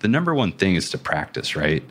[0.00, 1.82] the number one thing is to practice, right?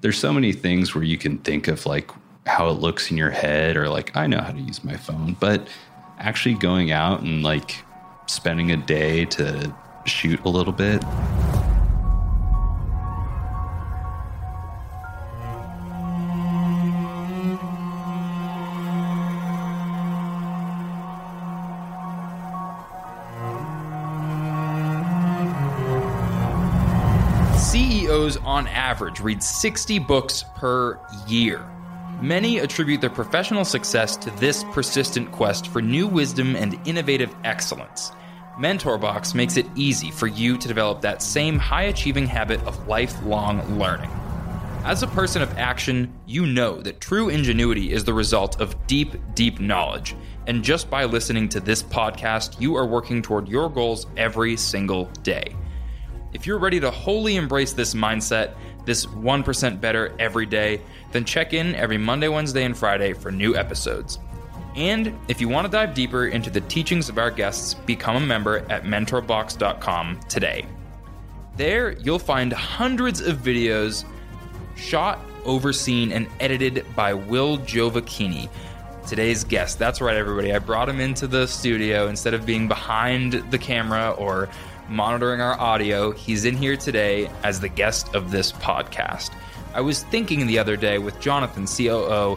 [0.00, 2.10] There's so many things where you can think of like
[2.46, 5.36] how it looks in your head or like I know how to use my phone,
[5.38, 5.68] but
[6.18, 7.84] actually going out and like
[8.26, 9.74] spending a day to
[10.06, 11.02] shoot a little bit
[28.60, 31.66] on average read 60 books per year.
[32.20, 38.12] Many attribute their professional success to this persistent quest for new wisdom and innovative excellence.
[38.58, 43.78] MentorBox makes it easy for you to develop that same high achieving habit of lifelong
[43.78, 44.10] learning.
[44.84, 49.14] As a person of action, you know that true ingenuity is the result of deep,
[49.34, 50.14] deep knowledge.
[50.46, 55.06] And just by listening to this podcast, you are working toward your goals every single
[55.22, 55.56] day.
[56.32, 60.80] If you're ready to wholly embrace this mindset, this 1% better every day,
[61.12, 64.18] then check in every Monday, Wednesday, and Friday for new episodes.
[64.76, 68.20] And if you want to dive deeper into the teachings of our guests, become a
[68.20, 70.66] member at mentorbox.com today.
[71.56, 74.04] There, you'll find hundreds of videos
[74.76, 78.48] shot, overseen, and edited by Will Giovacchini,
[79.06, 79.78] today's guest.
[79.78, 80.54] That's right, everybody.
[80.54, 84.48] I brought him into the studio instead of being behind the camera or
[84.90, 86.10] monitoring our audio.
[86.10, 89.30] He's in here today as the guest of this podcast.
[89.72, 92.36] I was thinking the other day with Jonathan, COO,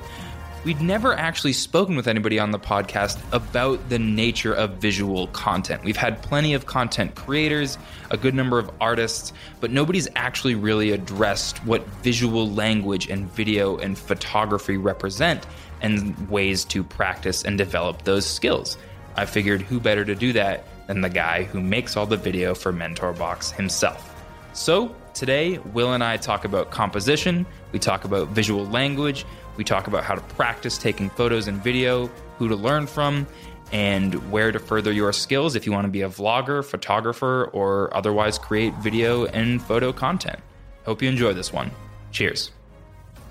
[0.64, 5.84] we'd never actually spoken with anybody on the podcast about the nature of visual content.
[5.84, 7.80] We've had plenty of content creators,
[8.12, 13.78] a good number of artists, but nobody's actually really addressed what visual language and video
[13.78, 15.46] and photography represent
[15.82, 18.78] and ways to practice and develop those skills.
[19.16, 22.54] I figured who better to do that than the guy who makes all the video
[22.54, 24.10] for MentorBox himself.
[24.54, 29.26] So, today, Will and I talk about composition, we talk about visual language,
[29.58, 33.28] we talk about how to practice taking photos and video, who to learn from,
[33.72, 37.96] and where to further your skills if you want to be a vlogger, photographer, or
[37.96, 40.40] otherwise create video and photo content.
[40.86, 41.72] Hope you enjoy this one.
[42.12, 42.52] Cheers.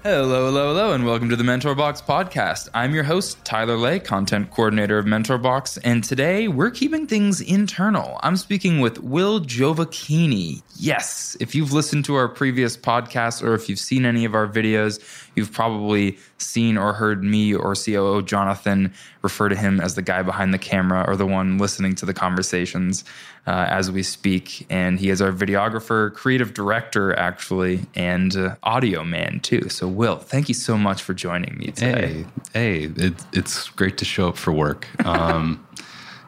[0.05, 2.69] Hello, hello, hello, and welcome to the Mentor Box podcast.
[2.75, 7.41] I'm your host, Tyler Lay, content coordinator of Mentor Box, and today we're keeping things
[7.41, 8.19] internal.
[8.25, 10.61] I'm speaking with Will Giovacchini.
[10.75, 14.49] Yes, if you've listened to our previous podcasts or if you've seen any of our
[14.49, 14.99] videos,
[15.34, 20.22] you've probably seen or heard me or COO Jonathan refer to him as the guy
[20.22, 23.04] behind the camera or the one listening to the conversations
[23.47, 24.66] uh, as we speak.
[24.71, 29.69] And he is our videographer, creative director, actually, and uh, audio man, too.
[29.69, 32.25] So, Will, thank you so much for joining me today.
[32.53, 34.88] Hey, hey, it, it's great to show up for work.
[35.06, 35.66] Um,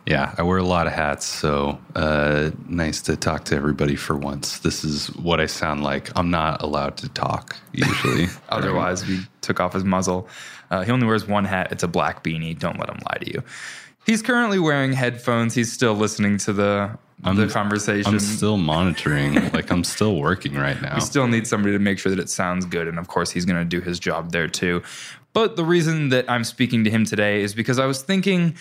[0.06, 4.16] yeah, I wear a lot of hats, so uh, nice to talk to everybody for
[4.16, 4.58] once.
[4.58, 6.10] This is what I sound like.
[6.16, 8.26] I'm not allowed to talk usually.
[8.50, 10.28] Otherwise, we took off his muzzle.
[10.70, 11.72] Uh, he only wears one hat.
[11.72, 12.58] It's a black beanie.
[12.58, 13.42] Don't let him lie to you.
[14.04, 15.54] He's currently wearing headphones.
[15.54, 18.12] He's still listening to the I'm, the conversation.
[18.12, 19.34] I'm still monitoring.
[19.52, 20.96] like I'm still working right now.
[20.96, 23.46] We still need somebody to make sure that it sounds good, and of course, he's
[23.46, 24.82] going to do his job there too.
[25.32, 28.56] But the reason that I'm speaking to him today is because I was thinking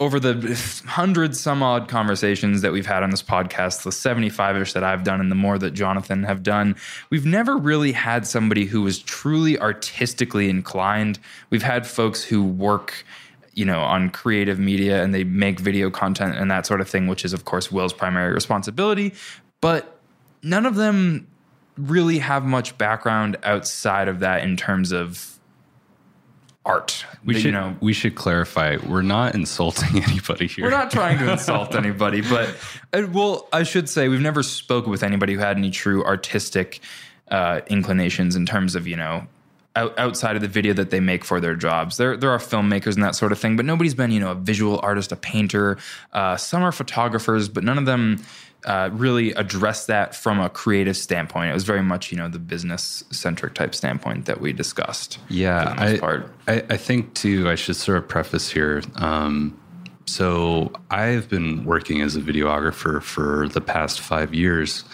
[0.00, 4.72] over the hundred some odd conversations that we've had on this podcast, the 75 ish
[4.72, 6.74] that I've done and the more that Jonathan have done,
[7.10, 11.18] we've never really had somebody who was truly artistically inclined.
[11.50, 13.04] We've had folks who work
[13.52, 17.08] you know on creative media and they make video content and that sort of thing
[17.08, 19.12] which is of course will's primary responsibility
[19.60, 19.98] but
[20.44, 21.26] none of them
[21.76, 25.29] really have much background outside of that in terms of
[26.64, 28.76] art We you should know we should clarify.
[28.86, 30.64] We're not insulting anybody here.
[30.64, 32.54] we're not trying to insult anybody, but
[32.92, 36.80] uh, well, I should say we've never spoken with anybody who had any true artistic
[37.30, 39.26] uh, inclinations in terms of you know
[39.76, 41.96] out, outside of the video that they make for their jobs.
[41.96, 44.36] There there are filmmakers and that sort of thing, but nobody's been you know a
[44.36, 45.78] visual artist, a painter.
[46.12, 48.22] Uh, some are photographers, but none of them.
[48.64, 51.50] Uh, really address that from a creative standpoint.
[51.50, 55.18] It was very much, you know, the business centric type standpoint that we discussed.
[55.30, 56.52] Yeah, for the most I.
[56.52, 57.48] I, I think too.
[57.48, 58.82] I should sort of preface here.
[58.96, 59.58] Um,
[60.10, 64.84] so I've been working as a videographer for the past five years,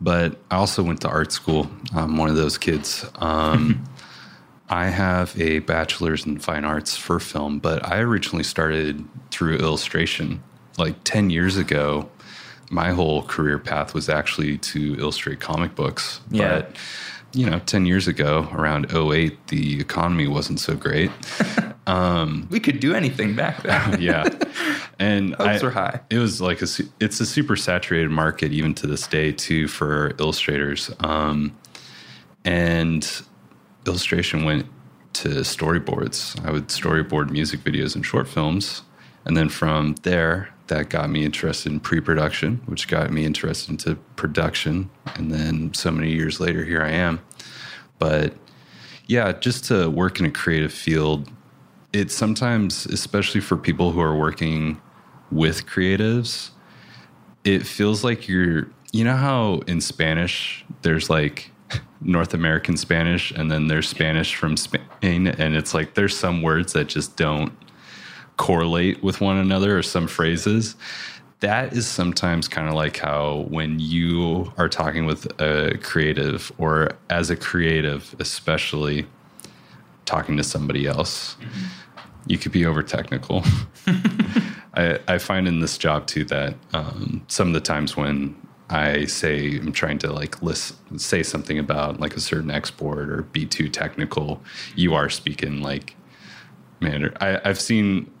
[0.00, 1.70] but I also went to art school.
[1.94, 3.04] I'm one of those kids.
[3.16, 3.84] Um,
[4.68, 10.42] I have a bachelor's in fine arts for film, but I originally started through illustration.
[10.76, 12.10] Like 10 years ago,
[12.70, 16.20] my whole career path was actually to illustrate comic books.
[16.30, 16.48] Yeah.
[16.48, 16.76] But,
[17.34, 21.10] you know, 10 years ago, around 08, the economy wasn't so great.
[21.88, 23.96] Um, we could do anything back then.
[24.00, 24.28] yeah,
[24.98, 26.00] and Hopes are high.
[26.10, 26.66] It was like a
[27.00, 30.90] it's a super saturated market even to this day too for illustrators.
[31.00, 31.56] Um,
[32.44, 33.22] and
[33.86, 34.66] illustration went
[35.14, 36.38] to storyboards.
[36.46, 38.82] I would storyboard music videos and short films,
[39.24, 43.96] and then from there, that got me interested in pre-production, which got me interested into
[44.16, 47.20] production, and then so many years later, here I am.
[47.98, 48.34] But
[49.06, 51.30] yeah, just to work in a creative field,
[51.92, 54.80] it sometimes, especially for people who are working
[55.32, 56.50] with creatives,
[57.44, 61.50] it feels like you're, you know, how in Spanish there's like
[62.00, 66.74] North American Spanish and then there's Spanish from Spain, and it's like there's some words
[66.74, 67.52] that just don't
[68.38, 70.74] correlate with one another or some phrases.
[71.40, 76.92] That is sometimes kind of like how when you are talking with a creative or
[77.10, 79.06] as a creative, especially
[80.06, 81.36] talking to somebody else,
[82.26, 83.44] you could be over technical.
[84.74, 88.34] I, I find in this job too that um, some of the times when
[88.70, 93.22] I say I'm trying to like list, say something about like a certain export or
[93.22, 94.42] be too technical,
[94.76, 95.94] you are speaking like
[96.80, 97.12] man.
[97.20, 98.10] I, I've seen.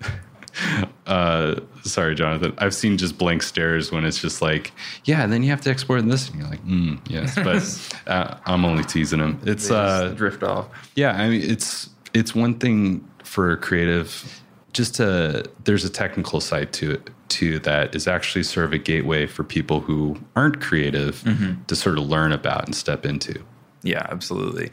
[1.06, 2.52] Uh, sorry, Jonathan.
[2.58, 4.72] I've seen just blank stares when it's just like,
[5.04, 7.34] yeah, and then you have to export this, and you're like, mm, yes,
[8.06, 9.40] but uh, I'm only teasing him.
[9.44, 10.66] It's uh, drift off.
[10.96, 16.72] yeah, I mean, it's it's one thing for creative, just to there's a technical side
[16.74, 21.22] to it too that is actually sort of a gateway for people who aren't creative
[21.68, 23.44] to sort of learn about and step into.
[23.82, 24.70] Yeah, absolutely.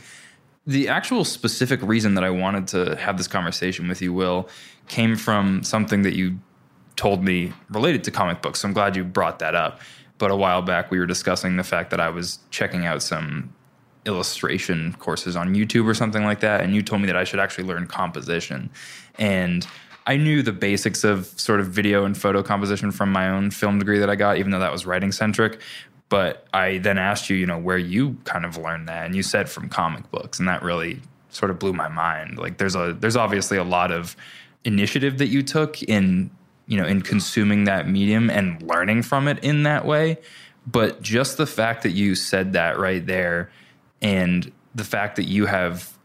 [0.67, 4.49] The actual specific reason that I wanted to have this conversation with you, Will,
[4.87, 6.39] came from something that you
[6.95, 8.61] told me related to comic books.
[8.61, 9.79] So I'm glad you brought that up.
[10.17, 13.53] But a while back, we were discussing the fact that I was checking out some
[14.05, 16.61] illustration courses on YouTube or something like that.
[16.61, 18.69] And you told me that I should actually learn composition.
[19.19, 19.67] And
[20.07, 23.79] I knew the basics of sort of video and photo composition from my own film
[23.79, 25.59] degree that I got, even though that was writing centric.
[26.09, 29.23] But I then asked you, you know, where you kind of learned that, and you
[29.23, 32.37] said from comic books, and that really sort of blew my mind.
[32.37, 34.15] Like, there's a there's obviously a lot of
[34.63, 36.31] initiative that you took in
[36.67, 40.17] you know in consuming that medium and learning from it in that way.
[40.67, 43.51] But just the fact that you said that right there,
[44.01, 45.97] and the fact that you have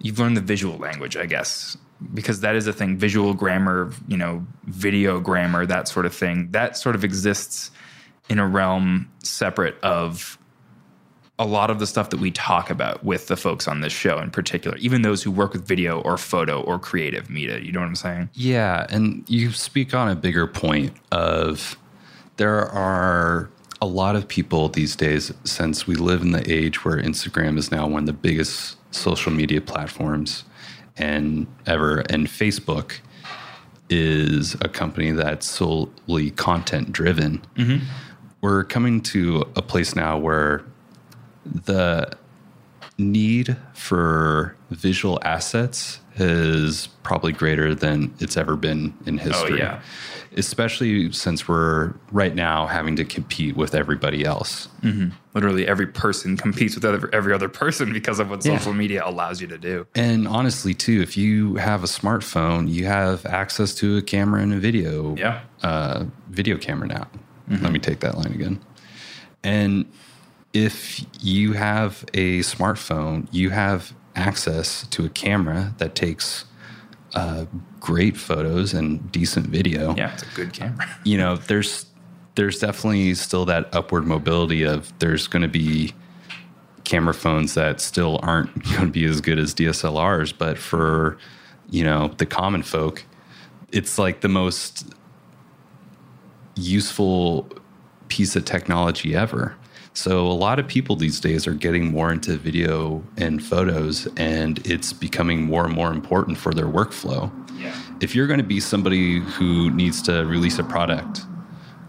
[0.00, 1.76] you've learned the visual language, I guess,
[2.14, 2.96] because that is a thing.
[2.96, 6.50] Visual grammar, you know, video grammar, that sort of thing.
[6.52, 7.70] That sort of exists
[8.28, 10.38] in a realm separate of
[11.38, 14.18] a lot of the stuff that we talk about with the folks on this show
[14.18, 17.58] in particular, even those who work with video or photo or creative media.
[17.58, 18.30] You know what I'm saying?
[18.34, 21.78] Yeah, and you speak on a bigger point of
[22.36, 26.96] there are a lot of people these days since we live in the age where
[26.96, 30.44] Instagram is now one of the biggest social media platforms
[30.96, 32.98] and ever and Facebook
[33.90, 37.40] is a company that's solely content driven.
[37.56, 37.84] Mm-hmm.
[38.40, 40.62] We're coming to a place now where
[41.44, 42.10] the
[42.98, 49.52] need for visual assets is probably greater than it's ever been in history.
[49.62, 49.80] Oh, yeah.
[50.36, 54.68] Especially since we're right now having to compete with everybody else.
[55.34, 58.58] Literally, every person competes with other, every other person because of what Yeah.
[58.58, 59.86] social media allows you to do.
[59.94, 64.52] And honestly, too, if you have a smartphone, you have access to a camera and
[64.52, 65.40] a video Yeah.
[65.62, 67.06] uh, video camera now.
[67.50, 68.60] Let me take that line again.
[69.42, 69.90] And
[70.52, 76.44] if you have a smartphone, you have access to a camera that takes
[77.14, 77.46] uh,
[77.80, 79.94] great photos and decent video.
[79.94, 80.86] Yeah, it's a good camera.
[81.04, 81.86] You know, there's
[82.34, 85.92] there's definitely still that upward mobility of there's going to be
[86.84, 91.18] camera phones that still aren't going to be as good as DSLRs, but for
[91.70, 93.04] you know the common folk,
[93.72, 94.92] it's like the most
[96.58, 97.48] useful
[98.08, 99.54] piece of technology ever.
[99.94, 104.64] So a lot of people these days are getting more into video and photos, and
[104.66, 107.32] it's becoming more and more important for their workflow.
[107.58, 107.74] Yeah.
[108.00, 111.22] If you're going to be somebody who needs to release a product,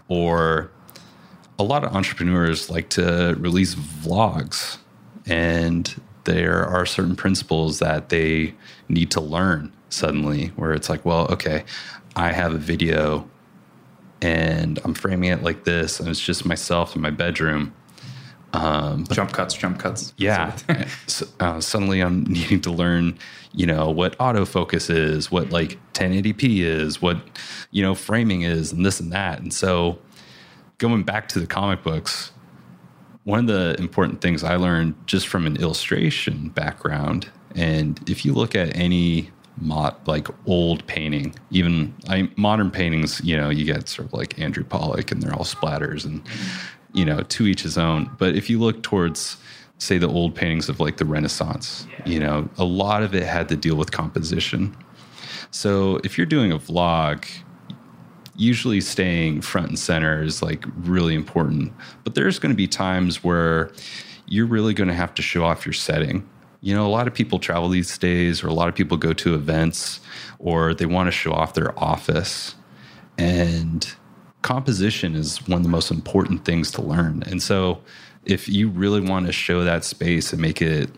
[0.08, 0.72] or
[1.58, 4.78] a lot of entrepreneurs like to release vlogs,
[5.26, 8.54] and there are certain principles that they
[8.88, 11.64] need to learn suddenly, where it's like, well, okay,
[12.16, 13.28] I have a video
[14.22, 17.74] and I'm framing it like this, and it's just myself in my bedroom.
[19.10, 20.12] jump cuts, jump cuts.
[20.16, 20.56] Yeah.
[21.06, 23.18] so, uh, suddenly I'm needing to learn,
[23.52, 27.18] you know, what autofocus is, what like 1080p is, what,
[27.70, 29.40] you know, framing is, and this and that.
[29.40, 29.98] And so
[30.78, 32.32] going back to the comic books,
[33.24, 38.32] one of the important things I learned just from an illustration background, and if you
[38.32, 41.34] look at any mod, like old painting.
[41.50, 45.34] Even I, modern paintings, you know, you get sort of like Andrew Pollock, and they're
[45.34, 46.22] all splatters, and
[46.92, 48.10] you know, to each his own.
[48.18, 49.36] But if you look towards,
[49.78, 53.48] say, the old paintings of like the Renaissance, you know, a lot of it had
[53.50, 54.76] to deal with composition.
[55.50, 57.26] So if you're doing a vlog,
[58.36, 61.72] usually staying front and center is like really important.
[62.04, 63.70] But there's going to be times where
[64.26, 66.28] you're really going to have to show off your setting.
[66.60, 69.12] You know, a lot of people travel these days, or a lot of people go
[69.14, 70.00] to events,
[70.38, 72.54] or they want to show off their office.
[73.16, 73.90] And
[74.42, 77.22] composition is one of the most important things to learn.
[77.26, 77.82] And so,
[78.24, 80.90] if you really want to show that space and make it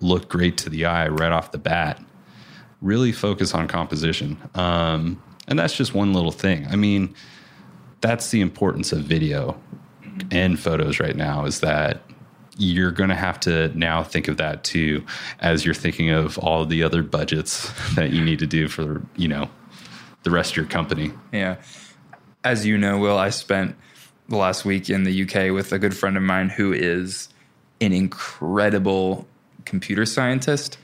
[0.00, 2.02] look great to the eye right off the bat,
[2.82, 4.38] really focus on composition.
[4.54, 6.66] Um, and that's just one little thing.
[6.70, 7.14] I mean,
[8.00, 9.60] that's the importance of video
[10.30, 12.02] and photos right now is that
[12.58, 15.04] you're going to have to now think of that too
[15.38, 19.28] as you're thinking of all the other budgets that you need to do for, you
[19.28, 19.48] know,
[20.24, 21.12] the rest of your company.
[21.32, 21.56] Yeah.
[22.44, 23.76] As you know, Will, I spent
[24.28, 27.28] the last week in the UK with a good friend of mine who is
[27.80, 29.26] an incredible
[29.64, 30.78] computer scientist.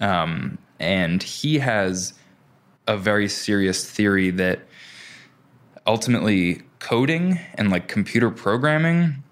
[0.00, 2.14] Um, and he has
[2.86, 4.60] a very serious theory that
[5.86, 9.22] ultimately coding and like computer programming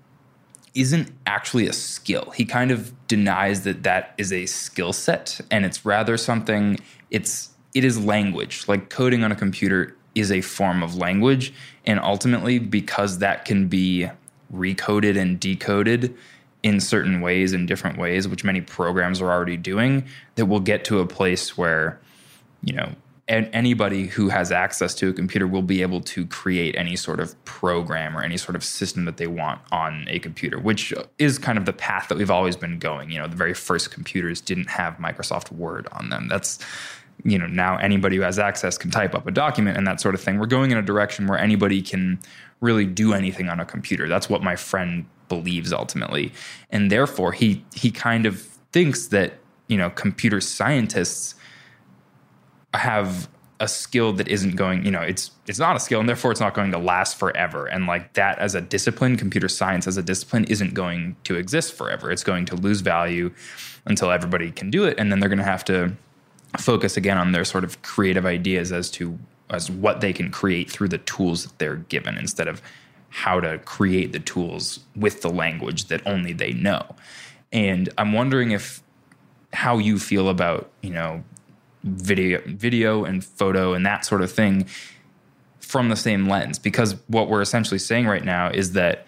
[0.79, 2.31] isn't actually a skill.
[2.31, 6.79] He kind of denies that that is a skill set and it's rather something
[7.11, 8.65] it's it is language.
[8.69, 11.53] Like coding on a computer is a form of language
[11.85, 14.09] and ultimately because that can be
[14.55, 16.15] recoded and decoded
[16.63, 20.05] in certain ways in different ways which many programs are already doing
[20.35, 22.01] that we'll get to a place where
[22.65, 22.91] you know
[23.29, 27.21] and anybody who has access to a computer will be able to create any sort
[27.21, 31.39] of program or any sort of system that they want on a computer, which is
[31.39, 33.11] kind of the path that we've always been going.
[33.11, 36.29] You know, the very first computers didn't have Microsoft Word on them.
[36.29, 36.59] That's
[37.25, 40.15] you know now anybody who has access can type up a document and that sort
[40.15, 40.39] of thing.
[40.39, 42.19] We're going in a direction where anybody can
[42.61, 44.09] really do anything on a computer.
[44.09, 46.33] That's what my friend believes ultimately,
[46.71, 48.41] and therefore he he kind of
[48.73, 49.35] thinks that
[49.67, 51.35] you know computer scientists
[52.75, 53.29] have
[53.61, 56.41] a skill that isn't going you know it's it's not a skill and therefore it's
[56.41, 57.67] not going to last forever.
[57.67, 61.73] And like that as a discipline computer science as a discipline isn't going to exist
[61.73, 62.11] forever.
[62.11, 63.33] It's going to lose value
[63.85, 64.99] until everybody can do it.
[64.99, 65.93] And then they're going to have to
[66.59, 69.19] focus again on their sort of creative ideas as to
[69.51, 72.61] as what they can create through the tools that they're given instead of
[73.09, 76.85] how to create the tools with the language that only they know.
[77.51, 78.83] And i'm wondering if
[79.55, 81.25] how you feel about you know
[81.89, 84.67] video video and photo and that sort of thing
[85.61, 86.59] from the same lens.
[86.59, 89.07] Because what we're essentially saying right now is that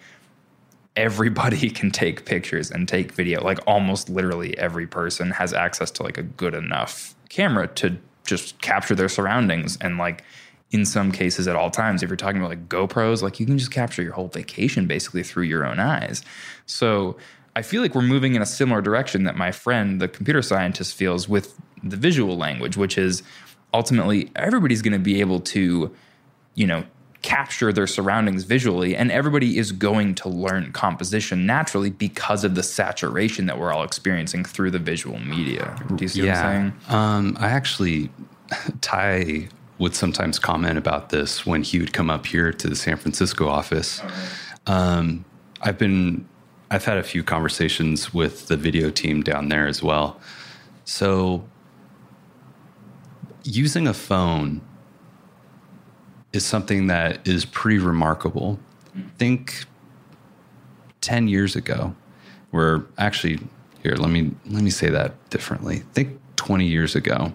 [0.95, 3.43] everybody can take pictures and take video.
[3.43, 8.61] Like almost literally every person has access to like a good enough camera to just
[8.61, 9.77] capture their surroundings.
[9.81, 10.23] And like
[10.69, 13.57] in some cases at all times if you're talking about like GoPros like you can
[13.57, 16.23] just capture your whole vacation basically through your own eyes.
[16.65, 17.17] So
[17.55, 20.95] I feel like we're moving in a similar direction that my friend, the computer scientist,
[20.95, 23.23] feels with the visual language, which is
[23.73, 25.93] ultimately everybody's going to be able to,
[26.55, 26.83] you know,
[27.21, 32.63] capture their surroundings visually, and everybody is going to learn composition naturally because of the
[32.63, 35.77] saturation that we're all experiencing through the visual media.
[35.95, 36.43] Do you see yeah.
[36.43, 36.95] what I'm saying?
[36.95, 38.09] Um, I actually,
[38.81, 42.97] Tai would sometimes comment about this when he would come up here to the San
[42.97, 44.01] Francisco office.
[44.67, 45.25] Um,
[45.61, 46.27] I've been
[46.71, 50.19] I've had a few conversations with the video team down there as well.
[50.85, 51.43] So,
[53.43, 54.61] using a phone
[56.33, 58.59] is something that is pretty remarkable.
[59.17, 59.65] Think
[61.01, 61.95] 10 years ago,
[62.51, 63.39] where actually,
[63.83, 65.79] here, let me let me say that differently.
[65.93, 67.33] Think 20 years ago.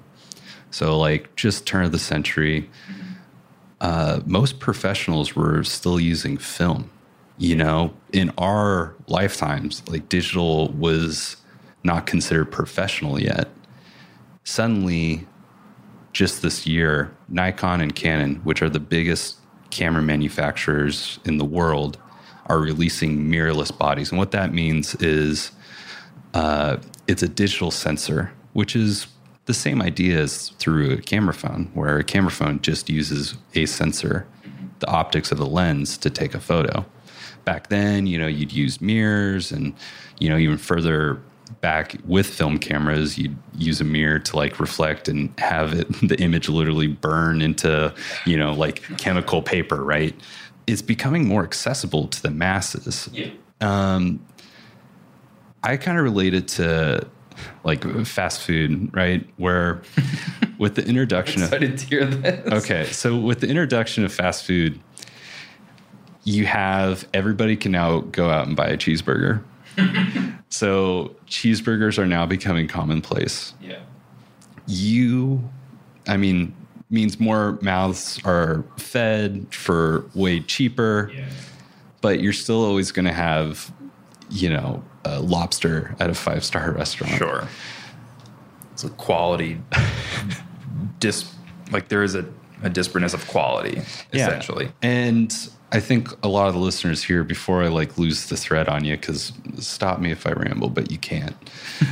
[0.70, 2.68] So, like, just turn of the century,
[3.80, 6.90] uh, most professionals were still using film
[7.38, 11.36] you know, in our lifetimes, like digital was
[11.82, 13.48] not considered professional yet.
[14.44, 15.26] Suddenly,
[16.16, 19.36] just this year, Nikon and Canon, which are the biggest
[19.68, 21.98] camera manufacturers in the world,
[22.46, 24.10] are releasing mirrorless bodies.
[24.10, 25.50] And what that means is
[26.32, 29.08] uh, it's a digital sensor, which is
[29.44, 33.66] the same idea as through a camera phone, where a camera phone just uses a
[33.66, 34.26] sensor,
[34.78, 36.86] the optics of the lens, to take a photo
[37.44, 39.72] back then, you know, you'd use mirrors and,
[40.18, 41.22] you know, even further
[41.60, 46.16] back with film cameras, you'd use a mirror to like reflect and have it, the
[46.20, 47.94] image literally burn into,
[48.24, 50.14] you know, like chemical paper, right?
[50.66, 53.08] It's becoming more accessible to the masses.
[53.12, 53.30] Yeah.
[53.60, 54.24] Um,
[55.62, 57.06] I kind of related to
[57.64, 59.28] like fast food, right?
[59.36, 59.82] Where
[60.58, 62.52] with the introduction of Excited to hear this.
[62.52, 64.80] Okay, so with the introduction of fast food,
[66.24, 69.42] you have everybody can now go out and buy a cheeseburger.
[70.48, 73.54] so cheeseburgers are now becoming commonplace.
[73.60, 73.80] Yeah.
[74.66, 75.48] You,
[76.06, 76.54] I mean,
[76.90, 81.28] means more mouths are fed for way cheaper, yeah.
[82.00, 83.72] but you're still always going to have,
[84.30, 87.14] you know, a lobster at a five star restaurant.
[87.14, 87.48] Sure.
[88.72, 89.60] It's a quality
[91.00, 91.32] dis
[91.72, 92.20] like there is a,
[92.62, 93.80] a disparateness of quality,
[94.12, 94.70] essentially.
[94.82, 95.34] And
[95.76, 98.86] I think a lot of the listeners here, before I like lose the thread on
[98.86, 101.36] you, because stop me if I ramble, but you can't.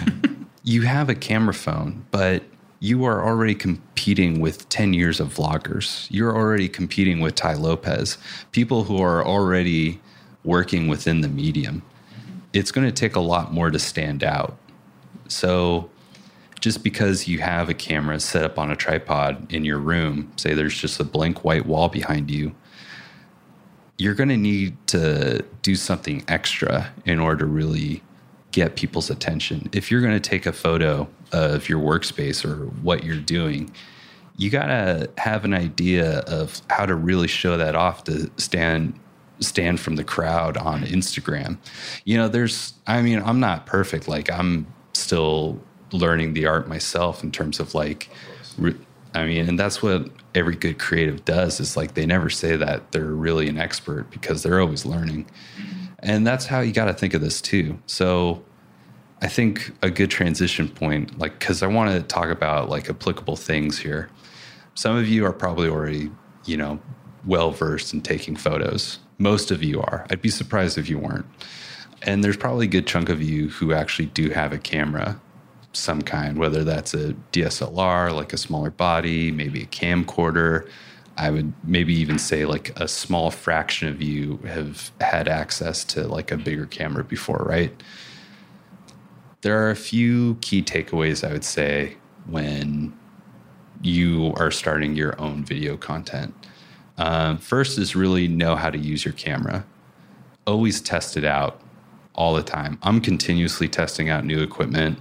[0.64, 2.44] you have a camera phone, but
[2.80, 6.06] you are already competing with 10 years of vloggers.
[6.10, 8.16] You're already competing with Tai Lopez,
[8.52, 10.00] people who are already
[10.44, 11.82] working within the medium.
[12.54, 14.56] It's going to take a lot more to stand out.
[15.28, 15.90] So,
[16.58, 20.54] just because you have a camera set up on a tripod in your room, say
[20.54, 22.54] there's just a blank white wall behind you,
[23.96, 28.02] you're going to need to do something extra in order to really
[28.50, 29.68] get people's attention.
[29.72, 33.72] If you're going to take a photo of your workspace or what you're doing,
[34.36, 38.98] you got to have an idea of how to really show that off to stand
[39.40, 41.58] stand from the crowd on Instagram.
[42.04, 44.08] You know, there's I mean, I'm not perfect.
[44.08, 45.60] Like I'm still
[45.92, 48.08] learning the art myself in terms of like
[49.14, 52.90] I mean, and that's what every good creative does is like they never say that
[52.90, 55.26] they're really an expert because they're always learning.
[56.00, 57.78] And that's how you got to think of this too.
[57.86, 58.42] So
[59.22, 63.36] I think a good transition point, like, because I want to talk about like applicable
[63.36, 64.10] things here.
[64.74, 66.10] Some of you are probably already,
[66.44, 66.80] you know,
[67.24, 68.98] well versed in taking photos.
[69.18, 70.06] Most of you are.
[70.10, 71.26] I'd be surprised if you weren't.
[72.02, 75.20] And there's probably a good chunk of you who actually do have a camera
[75.74, 80.68] some kind, whether that's a DSLR, like a smaller body, maybe a camcorder.
[81.16, 86.06] I would maybe even say like a small fraction of you have had access to
[86.08, 87.72] like a bigger camera before, right?
[89.42, 92.96] There are a few key takeaways I would say when
[93.82, 96.34] you are starting your own video content.
[96.96, 99.66] Um, first is really know how to use your camera.
[100.46, 101.60] Always test it out
[102.14, 102.78] all the time.
[102.82, 104.98] I'm continuously testing out new equipment.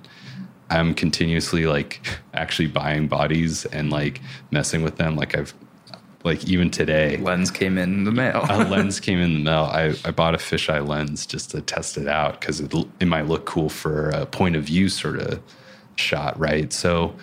[0.74, 5.16] I'm continuously like actually buying bodies and like messing with them.
[5.16, 5.54] Like I've
[6.24, 8.46] like even today, Lens came in the mail.
[8.50, 9.70] a lens came in the mail.
[9.72, 13.28] I, I bought a fisheye lens just to test it out because it, it might
[13.28, 15.42] look cool for a point of view sort of
[15.96, 16.72] shot, right?
[16.72, 17.14] So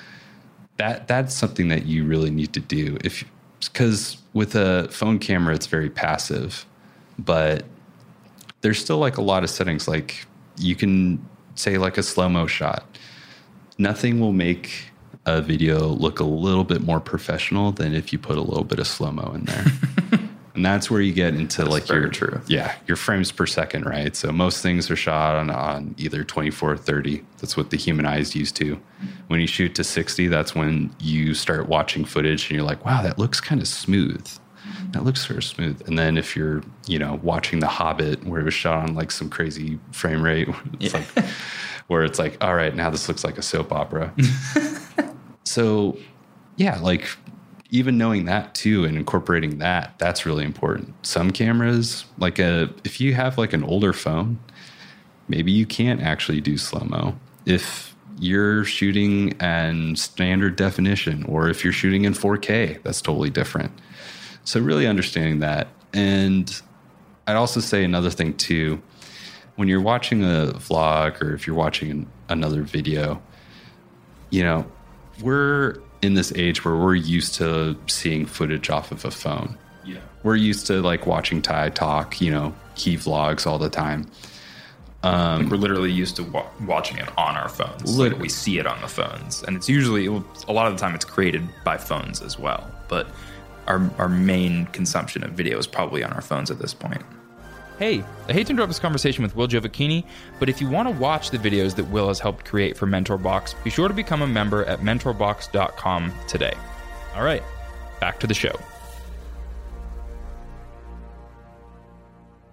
[0.76, 3.24] that that's something that you really need to do if
[3.60, 6.66] because with a phone camera it's very passive,
[7.18, 7.64] but
[8.60, 12.46] there's still like a lot of settings like you can say like a slow mo
[12.46, 12.84] shot.
[13.80, 14.90] Nothing will make
[15.26, 18.78] a video look a little bit more professional than if you put a little bit
[18.78, 19.64] of slow mo in there.
[20.54, 22.40] and that's where you get into like your true.
[22.48, 26.72] yeah your frames per second right so most things are shot on, on either 24
[26.72, 28.78] or 30 that's what the human eye is used to
[29.28, 33.00] when you shoot to 60 that's when you start watching footage and you're like wow
[33.00, 34.26] that looks kind of smooth
[34.90, 38.40] that looks sort of smooth and then if you're you know watching the hobbit where
[38.40, 40.48] it was shot on like some crazy frame rate
[40.80, 41.04] it's Yeah.
[41.16, 41.26] like
[41.90, 44.14] where it's like all right now this looks like a soap opera.
[45.42, 45.98] So
[46.56, 47.08] yeah like
[47.70, 50.94] even knowing that too and incorporating that that's really important.
[51.04, 54.38] Some cameras like a if you have like an older phone
[55.26, 61.64] maybe you can't actually do slow mo if you're shooting in standard definition or if
[61.64, 63.72] you're shooting in 4k that's totally different.
[64.44, 65.66] So really understanding that.
[65.92, 66.62] And
[67.26, 68.80] i'd also say another thing too
[69.60, 73.22] when you're watching a vlog or if you're watching an, another video
[74.30, 74.66] you know
[75.22, 80.00] we're in this age where we're used to seeing footage off of a phone yeah.
[80.22, 84.06] we're used to like watching Tai talk, you know, he vlogs all the time.
[85.02, 87.98] Um, like we're literally used to wa- watching it on our phones.
[87.98, 90.94] Like we see it on the phones, and it's usually a lot of the time
[90.94, 92.70] it's created by phones as well.
[92.88, 93.06] But
[93.66, 97.02] our our main consumption of video is probably on our phones at this point.
[97.80, 100.04] Hey, I hate to interrupt this conversation with Will Giovacchini,
[100.38, 103.54] but if you want to watch the videos that Will has helped create for MentorBox,
[103.64, 106.52] be sure to become a member at mentorbox.com today.
[107.16, 107.42] All right,
[107.98, 108.52] back to the show.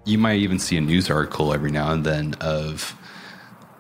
[0.06, 2.98] You might even see a news article every now and then of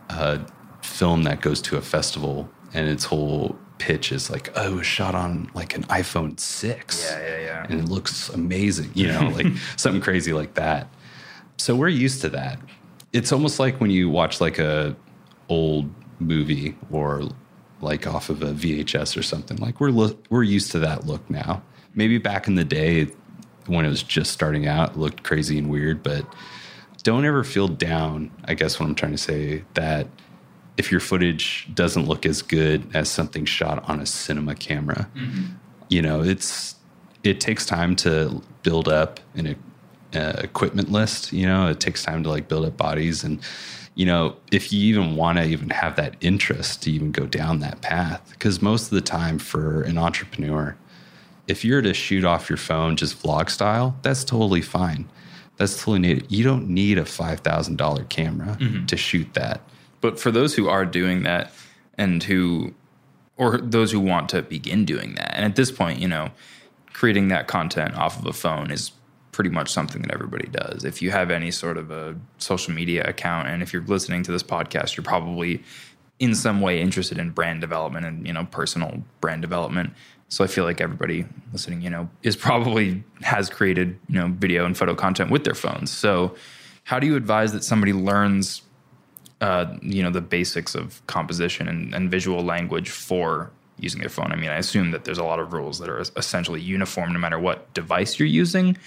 [0.09, 0.41] a
[0.81, 4.85] film that goes to a festival and its whole pitch is like, oh, it was
[4.85, 7.09] shot on like an iPhone 6.
[7.09, 7.37] yeah, yeah.
[7.39, 7.65] Yeah.
[7.69, 10.89] And it looks amazing, you know, like something crazy like that.
[11.57, 12.59] So we're used to that.
[13.13, 14.95] It's almost like when you watch like a
[15.49, 15.89] old
[16.19, 17.23] movie or
[17.81, 19.57] like off of a VHS or something.
[19.57, 21.61] Like we're lo- we're used to that look now.
[21.93, 23.07] Maybe back in the day
[23.67, 26.25] when it was just starting out, it looked crazy and weird, but
[27.03, 28.31] don't ever feel down.
[28.45, 30.07] I guess what I'm trying to say that
[30.77, 35.53] if your footage doesn't look as good as something shot on a cinema camera, mm-hmm.
[35.89, 36.75] you know, it's
[37.23, 39.47] it takes time to build up an
[40.15, 41.33] uh, equipment list.
[41.33, 43.41] You know, it takes time to like build up bodies and
[43.97, 47.61] you know, if you even want to even have that interest to even go down
[47.61, 50.77] that path, because most of the time for an entrepreneur,
[51.47, 55.09] if you're to shoot off your phone just vlog style, that's totally fine.
[55.57, 56.31] That's totally needed.
[56.31, 58.85] You don't need a five thousand dollar camera mm-hmm.
[58.85, 59.61] to shoot that.
[59.99, 61.51] But for those who are doing that
[61.97, 62.75] and who,
[63.35, 66.29] or those who want to begin doing that, and at this point, you know,
[66.93, 68.91] creating that content off of a phone is
[69.37, 70.83] pretty much something that everybody does.
[70.83, 74.31] If you have any sort of a social media account, and if you're listening to
[74.31, 75.63] this podcast, you're probably
[76.17, 79.93] in some way interested in brand development and you know personal brand development.
[80.29, 84.65] So I feel like everybody listening, you know, is probably has created you know video
[84.65, 85.91] and photo content with their phones.
[85.91, 86.35] So
[86.85, 88.63] how do you advise that somebody learns
[89.39, 94.31] uh, you know the basics of composition and, and visual language for using their phone.
[94.31, 97.19] I mean, I assume that there's a lot of rules that are essentially uniform no
[97.19, 98.77] matter what device you're using,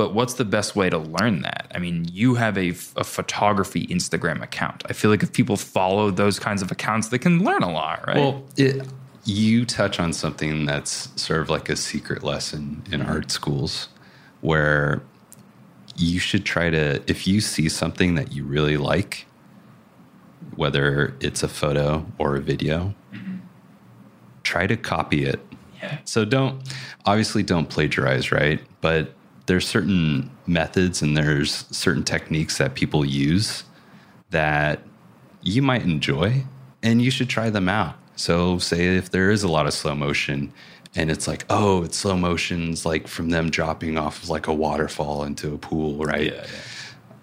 [0.00, 1.70] but what's the best way to learn that?
[1.74, 4.82] I mean, you have a, a, photography Instagram account.
[4.88, 8.06] I feel like if people follow those kinds of accounts, they can learn a lot,
[8.06, 8.16] right?
[8.16, 8.88] Well, it,
[9.26, 13.10] you touch on something that's sort of like a secret lesson in mm-hmm.
[13.10, 13.90] art schools
[14.40, 15.02] where
[15.96, 19.26] you should try to, if you see something that you really like,
[20.56, 23.36] whether it's a photo or a video, mm-hmm.
[24.44, 25.46] try to copy it.
[25.82, 25.98] Yeah.
[26.06, 26.62] So don't,
[27.04, 28.62] obviously, don't plagiarize, right?
[28.80, 29.12] But
[29.50, 33.64] there's certain methods and there's certain techniques that people use
[34.30, 34.80] that
[35.42, 36.44] you might enjoy
[36.84, 37.96] and you should try them out.
[38.14, 40.52] So, say if there is a lot of slow motion
[40.94, 44.54] and it's like, oh, it's slow motions like from them dropping off of like a
[44.54, 46.26] waterfall into a pool, right?
[46.26, 46.60] Yeah, yeah.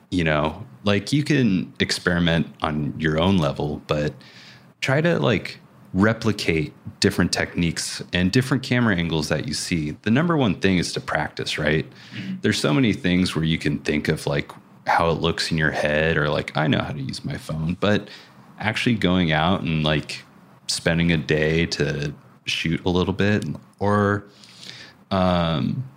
[0.10, 4.14] You know, like you can experiment on your own level, but
[4.82, 5.62] try to like
[5.94, 9.92] replicate different techniques and different camera angles that you see.
[10.02, 11.90] The number one thing is to practice, right?
[12.16, 12.36] Mm-hmm.
[12.42, 14.52] There's so many things where you can think of like
[14.86, 17.78] how it looks in your head or like I know how to use my phone,
[17.80, 18.10] but
[18.60, 20.24] actually going out and like
[20.68, 22.14] spending a day to
[22.46, 23.46] shoot a little bit
[23.80, 24.26] or
[25.12, 25.88] um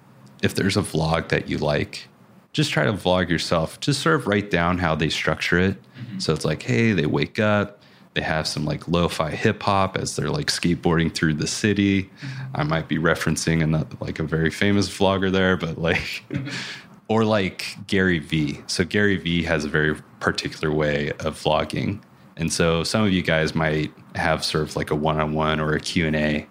[0.43, 2.09] if there's a vlog that you like
[2.53, 6.19] just try to vlog yourself just sort of write down how they structure it mm-hmm.
[6.19, 7.80] so it's like hey they wake up
[8.15, 12.05] they have some like lo-fi hip hop as they're like skateboarding through the city.
[12.05, 12.57] Mm-hmm.
[12.57, 16.25] I might be referencing another, like a very famous vlogger there, but like,
[17.09, 18.61] or like Gary Vee.
[18.67, 22.03] So Gary Vee has a very particular way of vlogging,
[22.37, 25.81] and so some of you guys might have sort of like a one-on-one or a
[25.81, 26.47] Q and A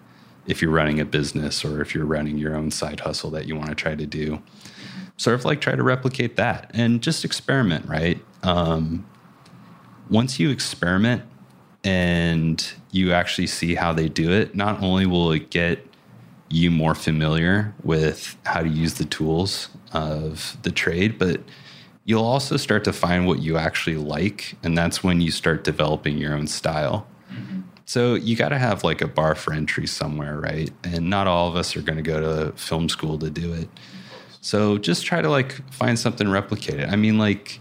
[0.46, 3.54] if you're running a business or if you're running your own side hustle that you
[3.54, 4.42] want to try to do.
[5.16, 8.18] Sort of like try to replicate that and just experiment, right?
[8.42, 9.06] Um,
[10.08, 11.22] once you experiment
[11.84, 15.86] and you actually see how they do it, not only will it get
[16.48, 21.40] you more familiar with how to use the tools of the trade, but
[22.04, 24.56] you'll also start to find what you actually like.
[24.62, 27.06] And that's when you start developing your own style.
[27.32, 27.60] Mm-hmm.
[27.84, 30.70] So you got to have like a bar for entry somewhere, right?
[30.82, 33.68] And not all of us are going to go to film school to do it.
[34.40, 36.88] So just try to like find something replicate it.
[36.88, 37.60] I mean, like,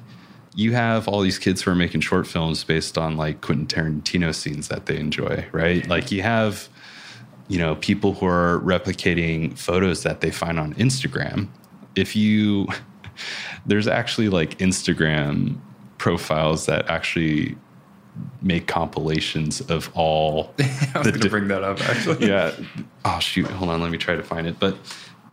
[0.55, 4.33] you have all these kids who are making short films based on like Quentin Tarantino
[4.33, 5.87] scenes that they enjoy, right?
[5.87, 6.69] Like you have,
[7.47, 11.47] you know, people who are replicating photos that they find on Instagram.
[11.95, 12.67] If you,
[13.65, 15.59] there's actually like Instagram
[15.97, 17.55] profiles that actually
[18.41, 20.53] make compilations of all.
[20.59, 22.27] I was going to bring that up actually.
[22.27, 22.53] yeah.
[23.05, 23.47] Oh shoot!
[23.47, 23.81] Hold on.
[23.81, 24.59] Let me try to find it.
[24.59, 24.77] But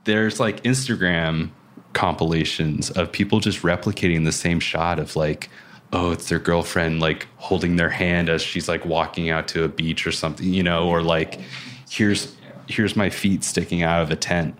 [0.04, 1.50] there's like Instagram
[1.96, 5.48] compilations of people just replicating the same shot of like
[5.94, 9.68] oh it's their girlfriend like holding their hand as she's like walking out to a
[9.68, 11.40] beach or something you know or like
[11.88, 12.36] here's
[12.68, 14.54] here's my feet sticking out of a tent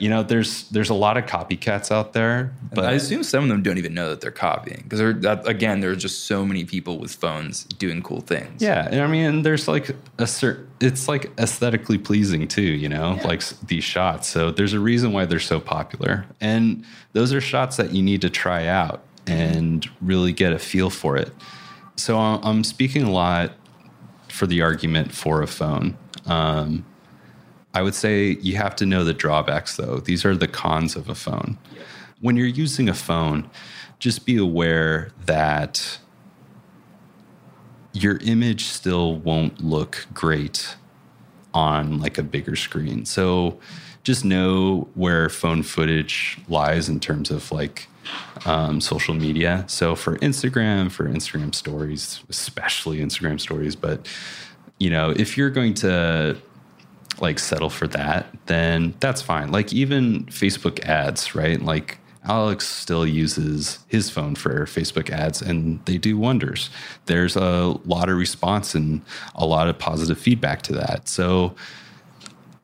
[0.00, 3.48] you know there's there's a lot of copycats out there but i assume some of
[3.48, 5.00] them don't even know that they're copying because
[5.46, 8.62] again there's just so many people with phones doing cool things.
[8.62, 13.16] Yeah and i mean there's like a certain it's like aesthetically pleasing too you know
[13.16, 13.26] yeah.
[13.26, 14.28] like these shots.
[14.28, 16.26] So there's a reason why they're so popular.
[16.40, 20.90] And those are shots that you need to try out and really get a feel
[20.90, 21.32] for it.
[21.96, 23.52] So i'm speaking a lot
[24.28, 25.96] for the argument for a phone.
[26.26, 26.84] Um,
[27.78, 29.98] I would say you have to know the drawbacks, though.
[29.98, 31.58] These are the cons of a phone.
[32.20, 33.48] When you're using a phone,
[34.00, 36.00] just be aware that
[37.92, 40.74] your image still won't look great
[41.54, 43.04] on like a bigger screen.
[43.04, 43.60] So
[44.02, 47.86] just know where phone footage lies in terms of like
[48.44, 49.62] um, social media.
[49.68, 54.08] So for Instagram, for Instagram stories, especially Instagram stories, but
[54.80, 56.36] you know, if you're going to
[57.20, 59.50] like settle for that, then that's fine.
[59.50, 61.60] Like even Facebook ads, right?
[61.60, 66.70] Like Alex still uses his phone for Facebook ads and they do wonders.
[67.06, 69.02] There's a lot of response and
[69.34, 71.08] a lot of positive feedback to that.
[71.08, 71.54] So,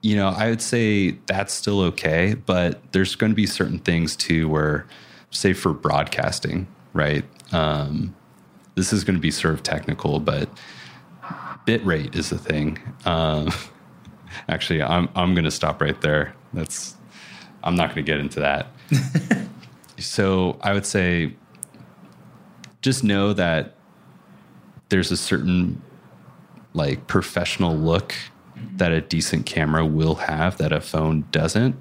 [0.03, 4.17] you know, I would say that's still okay, but there's going to be certain things
[4.17, 4.87] too where,
[5.31, 7.25] say, for broadcasting, right?
[7.53, 8.15] Um,
[8.75, 10.49] this is going to be sort of technical, but
[11.65, 12.79] bit rate is the thing.
[13.07, 13.51] Um,
[14.49, 16.35] actually, I'm I'm going to stop right there.
[16.53, 16.97] That's
[17.63, 18.67] I'm not going to get into that.
[19.99, 21.35] so I would say,
[22.83, 23.75] just know that
[24.91, 25.83] there's a certain
[26.75, 28.15] like professional look
[28.77, 31.77] that a decent camera will have that a phone doesn't.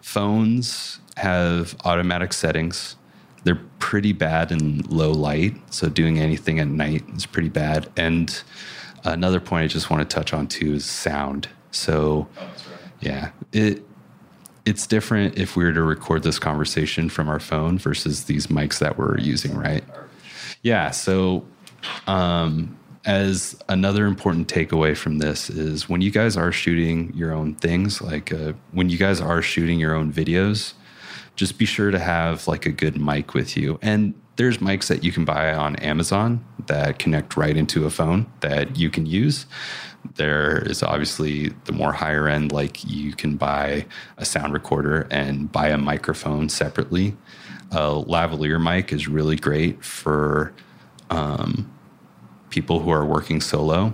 [0.00, 2.96] Phones have automatic settings.
[3.44, 7.88] They're pretty bad in low light, so doing anything at night is pretty bad.
[7.96, 8.42] And
[9.04, 11.48] another point I just want to touch on too is sound.
[11.70, 12.28] So,
[13.00, 13.82] yeah, it
[14.64, 18.78] it's different if we were to record this conversation from our phone versus these mics
[18.80, 19.82] that we're using, right?
[20.62, 20.90] Yeah.
[20.90, 21.46] So,
[22.06, 27.54] um, as another important takeaway from this is when you guys are shooting your own
[27.54, 30.74] things, like uh, when you guys are shooting your own videos,
[31.34, 33.78] just be sure to have like a good mic with you.
[33.80, 38.30] And there's mics that you can buy on Amazon that connect right into a phone
[38.40, 39.46] that you can use.
[40.16, 45.50] There is obviously the more higher end, like you can buy a sound recorder and
[45.50, 47.16] buy a microphone separately.
[47.70, 50.52] A lavalier mic is really great for
[51.10, 51.70] um,
[52.50, 53.92] people who are working solo.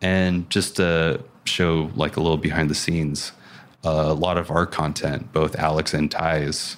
[0.00, 3.32] And just to show like a little behind the scenes,
[3.82, 6.76] a lot of our content, both Alex and Tai's,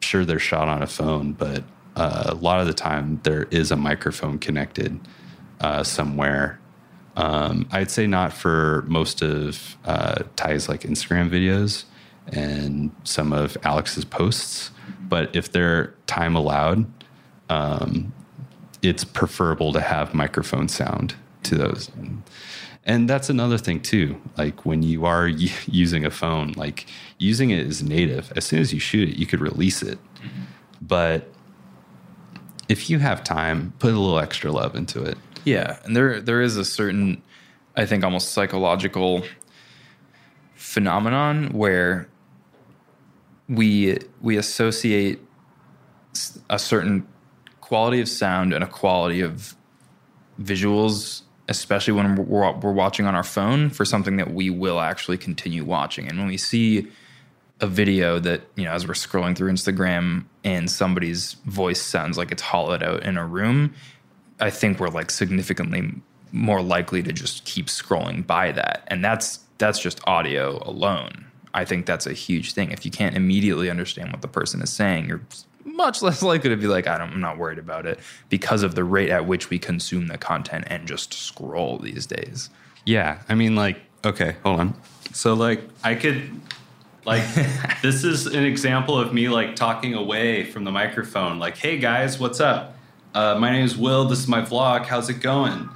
[0.00, 1.64] sure they're shot on a phone, but
[1.96, 5.00] uh, a lot of the time there is a microphone connected
[5.60, 6.60] uh, somewhere.
[7.18, 11.84] Um, I'd say not for most of uh, Tai's like Instagram videos
[12.28, 14.70] and some of Alex's posts,
[15.08, 16.86] but if they're time allowed,
[17.50, 18.12] um,
[18.82, 21.90] it's preferable to have microphone sound to those.
[22.84, 24.18] And, that's another thing too.
[24.36, 26.86] Like when you are y- using a phone, like
[27.18, 29.98] using it as native, as soon as you shoot it, you could release it.
[29.98, 30.42] Mm-hmm.
[30.80, 31.28] But
[32.68, 35.18] if you have time, put a little extra love into it.
[35.48, 37.22] Yeah, and there there is a certain,
[37.74, 39.24] I think, almost psychological
[40.54, 42.06] phenomenon where
[43.48, 45.20] we we associate
[46.50, 47.06] a certain
[47.62, 49.56] quality of sound and a quality of
[50.38, 55.16] visuals, especially when we're, we're watching on our phone, for something that we will actually
[55.16, 56.08] continue watching.
[56.08, 56.88] And when we see
[57.60, 62.30] a video that you know as we're scrolling through Instagram and somebody's voice sounds like
[62.30, 63.74] it's hollowed out in a room,
[64.40, 65.92] I think we're like significantly
[66.32, 68.84] more likely to just keep scrolling by that.
[68.88, 71.26] And that's that's just audio alone.
[71.54, 72.70] I think that's a huge thing.
[72.70, 75.22] If you can't immediately understand what the person is saying, you're
[75.64, 77.98] much less likely to be like, I am not worried about it
[78.28, 82.50] because of the rate at which we consume the content and just scroll these days.
[82.84, 83.20] Yeah.
[83.28, 84.74] I mean, like, okay, hold on.
[85.12, 86.40] So, like, I could
[87.04, 87.24] like
[87.82, 91.38] this is an example of me like talking away from the microphone.
[91.38, 92.76] Like, hey guys, what's up?
[93.18, 94.04] Uh, my name is Will.
[94.04, 94.86] This is my vlog.
[94.86, 95.68] How's it going?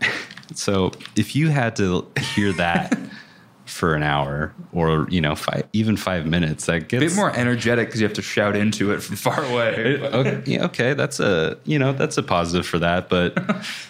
[0.54, 2.96] so if you had to hear that
[3.64, 7.34] for an hour or you know five, even five minutes, that gets a bit more
[7.36, 9.74] energetic because you have to shout into it from far away.
[9.74, 13.36] It, okay, okay, that's a you know that's a positive for that, but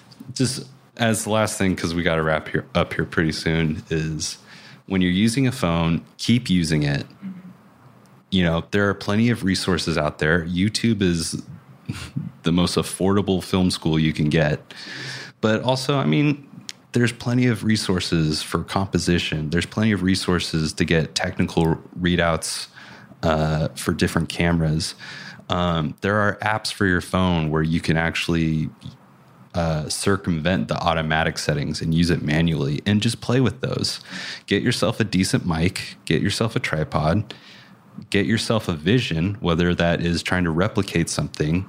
[0.32, 3.82] just as the last thing because we got to wrap here up here pretty soon
[3.90, 4.38] is
[4.86, 7.04] when you're using a phone, keep using it.
[8.30, 10.46] You know, there are plenty of resources out there.
[10.46, 11.42] YouTube is
[12.42, 14.74] the most affordable film school you can get.
[15.40, 16.46] But also, I mean,
[16.92, 19.50] there's plenty of resources for composition.
[19.50, 22.68] There's plenty of resources to get technical readouts
[23.22, 24.94] uh, for different cameras.
[25.48, 28.70] Um, there are apps for your phone where you can actually
[29.54, 34.00] uh, circumvent the automatic settings and use it manually and just play with those.
[34.46, 37.34] Get yourself a decent mic, get yourself a tripod,
[38.10, 41.68] get yourself a vision, whether that is trying to replicate something.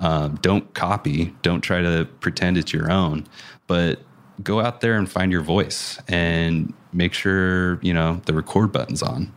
[0.00, 3.26] Um, don't copy, don't try to pretend it's your own,
[3.66, 4.00] but
[4.42, 9.02] go out there and find your voice and make sure, you know, the record button's
[9.02, 9.32] on.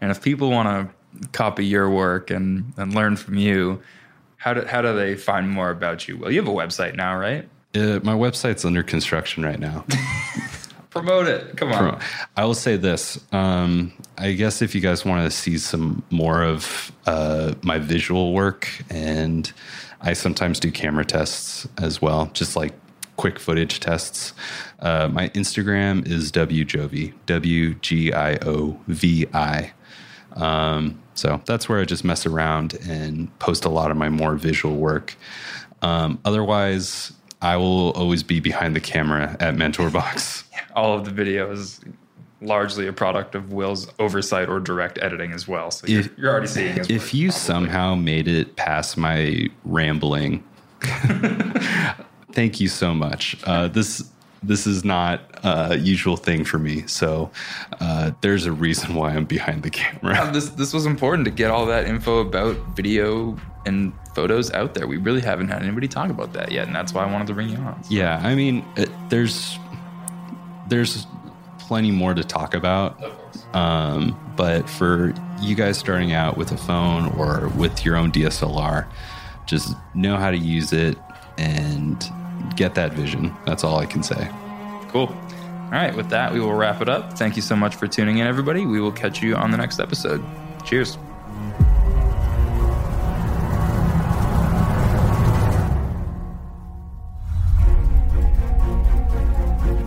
[0.00, 3.82] And if people want to copy your work and, and learn from you,
[4.36, 6.18] How do how do they find more about you?
[6.18, 7.48] Well, you have a website now, right?
[7.74, 9.84] Uh, my website's under construction right now.
[10.94, 11.56] Promote it.
[11.56, 12.00] Come on.
[12.36, 13.18] I will say this.
[13.32, 18.32] Um, I guess if you guys want to see some more of uh, my visual
[18.32, 19.52] work, and
[20.00, 22.72] I sometimes do camera tests as well, just like
[23.16, 24.34] quick footage tests.
[24.78, 29.72] Uh, my Instagram is wgiovi, W G I O V I.
[30.34, 34.36] Um, so that's where I just mess around and post a lot of my more
[34.36, 35.16] visual work.
[35.82, 40.43] Um, otherwise, I will always be behind the camera at MentorBox.
[40.74, 41.80] All of the videos
[42.40, 45.70] largely a product of Will's oversight or direct editing as well.
[45.70, 47.14] So you're, If- you're already seeing If work.
[47.14, 50.44] you somehow made it past my rambling,
[52.32, 53.36] thank you so much.
[53.44, 54.10] Uh, this
[54.42, 57.30] this is not a usual thing for me, so
[57.80, 60.16] uh, there's a reason why I'm behind the camera.
[60.18, 64.74] Uh, this this was important to get all that info about video and photos out
[64.74, 64.86] there.
[64.86, 67.32] We really haven't had anybody talk about that yet, and that's why I wanted to
[67.34, 67.82] bring you on.
[67.88, 69.58] Yeah, I mean, it, there's
[70.68, 71.06] there's
[71.58, 73.02] plenty more to talk about.
[73.54, 78.86] Um, but for you guys starting out with a phone or with your own DSLR,
[79.46, 80.98] just know how to use it
[81.38, 82.04] and
[82.56, 83.34] get that vision.
[83.46, 84.28] That's all I can say.
[84.88, 85.08] Cool.
[85.08, 87.18] All right, with that, we will wrap it up.
[87.18, 88.64] Thank you so much for tuning in, everybody.
[88.64, 90.24] We will catch you on the next episode.
[90.64, 90.98] Cheers.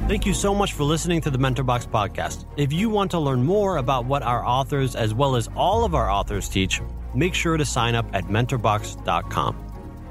[0.07, 2.45] Thank you so much for listening to the MentorBox podcast.
[2.55, 5.93] If you want to learn more about what our authors, as well as all of
[5.93, 6.81] our authors, teach,
[7.13, 9.57] make sure to sign up at mentorbox.com.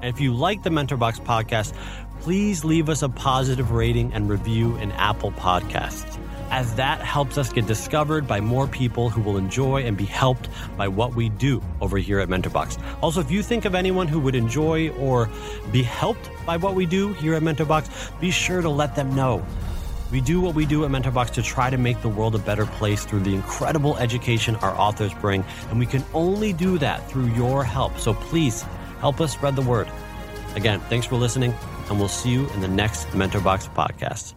[0.02, 1.72] And if you like the MentorBox podcast,
[2.20, 6.18] please leave us a positive rating and review in Apple Podcasts,
[6.50, 10.50] as that helps us get discovered by more people who will enjoy and be helped
[10.76, 12.78] by what we do over here at MentorBox.
[13.02, 15.30] Also, if you think of anyone who would enjoy or
[15.72, 19.42] be helped by what we do here at MentorBox, be sure to let them know.
[20.10, 22.64] We do what we do at MentorBox to try to make the world a better
[22.64, 27.26] place through the incredible education our authors bring, and we can only do that through
[27.34, 27.98] your help.
[27.98, 28.62] So please
[29.00, 29.88] help us spread the word.
[30.54, 31.52] Again, thanks for listening,
[31.88, 34.34] and we'll see you in the next MentorBox podcast.